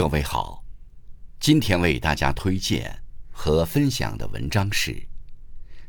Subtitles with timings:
[0.00, 0.64] 各位好，
[1.38, 4.92] 今天为大家推荐和分享的文章是《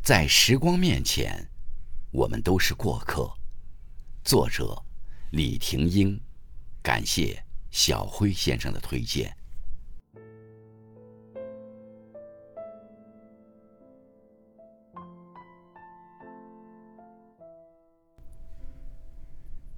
[0.04, 1.50] 在时光面前，
[2.12, 3.22] 我们都是过客》，
[4.22, 4.78] 作者
[5.30, 6.20] 李廷英，
[6.84, 9.34] 感谢小辉先生的推荐。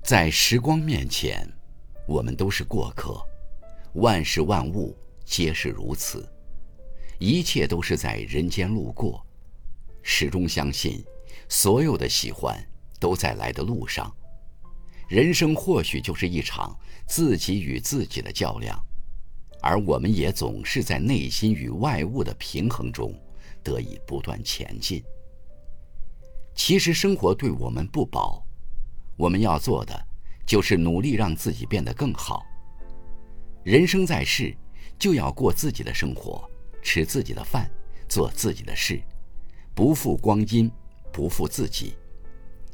[0.01, 1.47] 在时光面前，
[2.07, 3.23] 我们都是过客。
[3.95, 6.27] 万事万物皆是如此，
[7.19, 9.23] 一切都是在人间路过。
[10.01, 11.03] 始终相信，
[11.47, 12.57] 所有的喜欢
[12.99, 14.11] 都在来的路上。
[15.07, 18.83] 人生或许就是一场自己与自己的较量，
[19.61, 23.13] 而我们也总是在内心与外物的平衡中
[23.61, 25.03] 得以不断前进。
[26.55, 28.43] 其实生活对我们不薄，
[29.17, 30.07] 我们要做的
[30.47, 32.43] 就是努力让自己变得更好。
[33.63, 34.53] 人生在世，
[34.99, 36.49] 就要过自己的生活，
[36.81, 37.69] 吃自己的饭，
[38.09, 39.01] 做自己的事，
[39.73, 40.69] 不负光阴，
[41.13, 41.95] 不负自己。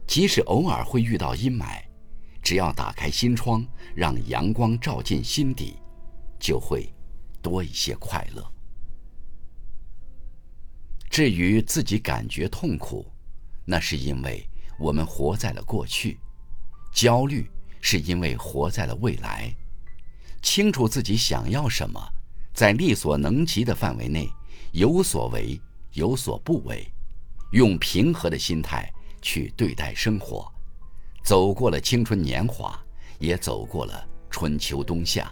[0.08, 1.80] 即使偶尔会遇到阴霾，
[2.42, 3.64] 只要打开心窗，
[3.96, 5.76] 让阳光照进心底，
[6.40, 6.92] 就会
[7.40, 8.44] 多一些快乐。
[11.08, 13.06] 至于自己感觉痛苦，
[13.64, 14.44] 那是因为
[14.80, 16.18] 我们活在了过去；
[16.92, 17.48] 焦虑
[17.80, 19.56] 是因为活在了未来。
[20.42, 22.00] 清楚自己想要什么，
[22.54, 24.30] 在力所能及的范围内
[24.72, 25.60] 有所为
[25.94, 26.86] 有所不为，
[27.52, 30.52] 用平和的心态去对待生活，
[31.24, 32.80] 走过了青春年华，
[33.20, 35.32] 也走过了春秋冬夏，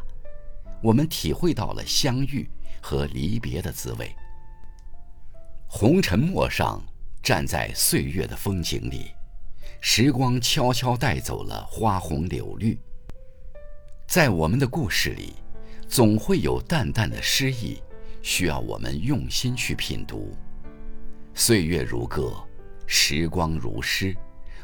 [0.81, 2.49] 我们体会到了相遇
[2.81, 4.13] 和离别的滋味。
[5.67, 6.81] 红尘陌上，
[7.21, 9.11] 站在岁月的风景里，
[9.81, 12.79] 时光悄悄带走了花红柳绿。
[14.17, 15.35] 在我们的故事里，
[15.87, 17.79] 总会有淡淡的诗意，
[18.23, 20.35] 需要我们用心去品读。
[21.35, 22.33] 岁月如歌，
[22.87, 24.17] 时光如诗，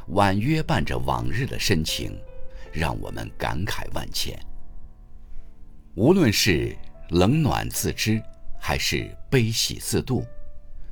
[0.08, 2.20] 婉约伴着往日的深情，
[2.72, 4.36] 让我们感慨万千。
[5.94, 6.76] 无论是
[7.10, 8.20] 冷暖自知，
[8.60, 10.26] 还是悲喜自度，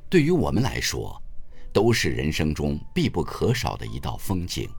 [0.07, 1.19] 对于我们来说，
[1.73, 4.69] 都是人生中必不可少的一道风景，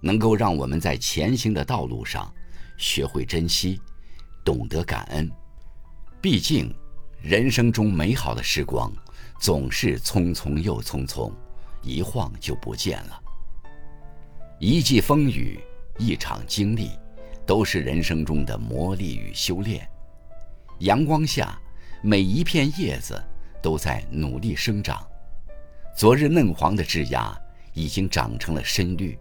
[0.00, 2.32] 能够让我们在前行的道路上。
[2.76, 3.80] 学会珍惜，
[4.44, 5.30] 懂得感恩。
[6.20, 6.74] 毕竟，
[7.20, 8.92] 人生中美好的时光
[9.38, 11.32] 总是匆匆又匆匆，
[11.82, 13.22] 一晃就不见了。
[14.58, 15.60] 一季风雨，
[15.98, 16.90] 一场经历，
[17.46, 19.88] 都是人生中的磨砺与修炼。
[20.80, 21.58] 阳光下，
[22.02, 23.22] 每一片叶子
[23.62, 25.06] 都在努力生长。
[25.96, 27.38] 昨日嫩黄的枝芽，
[27.72, 29.18] 已经长成了深绿。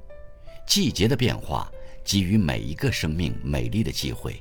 [0.65, 1.71] 季节的变化。
[2.05, 4.39] 给予每一个生命美丽的机会，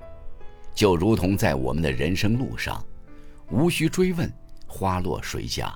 [0.74, 2.84] 就如同在我们的人生路上，
[3.50, 4.30] 无需追问
[4.66, 5.74] 花落谁家，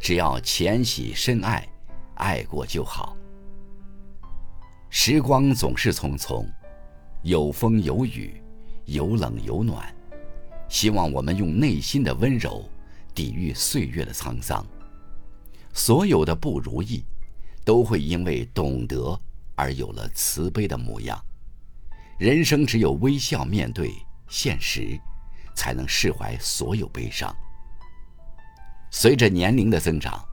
[0.00, 1.66] 只要浅喜深爱，
[2.16, 3.16] 爱过就好。
[4.88, 6.44] 时光总是匆匆，
[7.22, 8.42] 有风有雨，
[8.86, 9.94] 有冷有暖，
[10.68, 12.68] 希望我们用内心的温柔
[13.14, 14.66] 抵御岁月的沧桑。
[15.72, 17.04] 所有的不如意，
[17.64, 19.16] 都会因为懂得。
[19.60, 21.22] 而有了慈悲的模样。
[22.18, 23.94] 人生只有微笑面对
[24.26, 24.98] 现实，
[25.54, 27.34] 才能释怀所有悲伤。
[28.90, 30.24] 随着年龄的增长，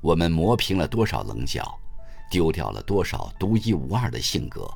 [0.00, 1.78] 我们磨平了多少棱角，
[2.30, 4.66] 丢掉了多少独一无二的性格，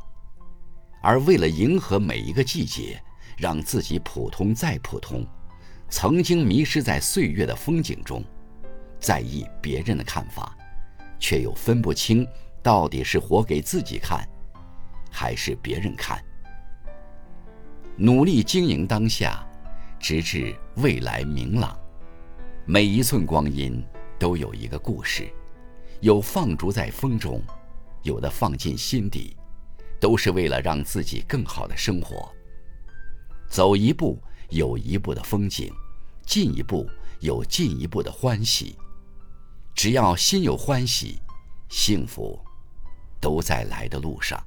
[1.02, 3.02] 而为了迎合每一个季节，
[3.38, 5.26] 让自己普通再普通，
[5.88, 8.22] 曾经迷失在岁月的风景中，
[9.00, 10.54] 在意别人的看法，
[11.18, 12.26] 却又分不清。
[12.66, 14.28] 到底是活给自己看，
[15.08, 16.20] 还是别人看？
[17.96, 19.46] 努力经营当下，
[20.00, 21.78] 直至未来明朗。
[22.64, 23.80] 每一寸光阴
[24.18, 25.32] 都有一个故事，
[26.00, 27.40] 有放逐在风中，
[28.02, 29.36] 有的放进心底，
[30.00, 32.28] 都是为了让自己更好的生活。
[33.48, 35.72] 走一步有一步的风景，
[36.26, 36.84] 进一步
[37.20, 38.76] 有进一步的欢喜。
[39.72, 41.20] 只要心有欢喜，
[41.68, 42.36] 幸福。
[43.20, 44.42] 都在来的路上。